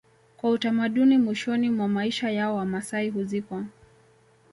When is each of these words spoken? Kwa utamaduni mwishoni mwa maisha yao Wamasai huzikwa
Kwa 0.37 0.49
utamaduni 0.49 1.17
mwishoni 1.17 1.69
mwa 1.69 1.87
maisha 1.87 2.31
yao 2.31 2.55
Wamasai 2.55 3.09
huzikwa 3.09 3.65